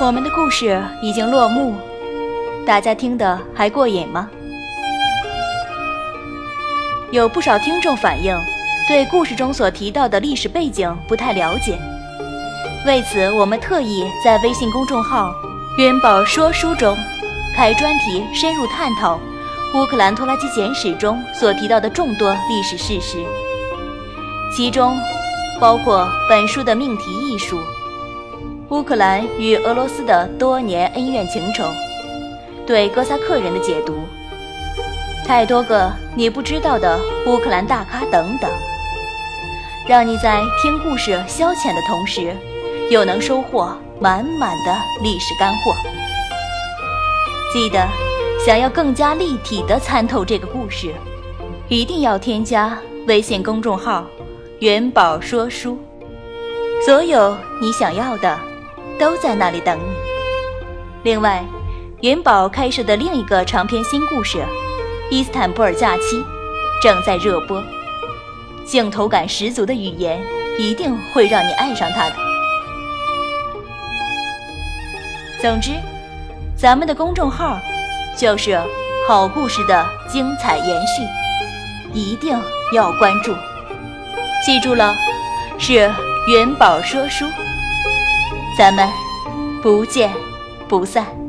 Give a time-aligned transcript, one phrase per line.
[0.00, 1.76] 我们的故事已经落幕，
[2.66, 4.28] 大家听得还过瘾吗？
[7.12, 8.36] 有不少听众反映，
[8.88, 11.78] 对故事中所提到的历史背景不太了解。
[12.84, 15.32] 为此，我们特意在微信公众号
[15.78, 16.96] “云宝说书”中
[17.54, 19.18] 开专题，深入探讨
[19.74, 23.24] 乌克兰拖拉机简史中所提到的众多历史事实，
[24.52, 24.98] 其中
[25.60, 27.60] 包括本书的命题艺术。
[28.70, 31.64] 乌克兰与俄罗斯的多年恩怨情仇，
[32.66, 33.94] 对哥萨克人的解读，
[35.26, 38.50] 太多个你不知道的乌克兰大咖等等，
[39.86, 42.34] 让你在听故事消遣的同时，
[42.90, 45.74] 又能收获满满的历史干货。
[47.52, 47.86] 记得，
[48.44, 50.94] 想要更加立体的参透这个故事，
[51.68, 54.06] 一定要添加微信公众号
[54.60, 55.78] “元宝说书”，
[56.86, 58.38] 所有你想要的。
[58.98, 59.94] 都在那里等你。
[61.02, 61.44] 另外，
[62.00, 64.38] 元宝开设的另一个长篇新故事
[65.10, 66.18] 《伊斯坦布尔假期》
[66.82, 67.62] 正在热播，
[68.64, 70.22] 镜头感十足的语言
[70.58, 72.16] 一定会让你爱上它的。
[75.40, 75.72] 总之，
[76.56, 77.58] 咱们的公众号
[78.16, 78.58] 就是
[79.06, 81.02] 好故事的精彩延续，
[81.92, 82.38] 一定
[82.72, 83.34] 要关注。
[84.44, 84.94] 记住了，
[85.58, 85.90] 是
[86.28, 87.26] 元宝说书。
[88.64, 88.88] 咱们
[89.62, 90.10] 不见
[90.66, 91.23] 不散。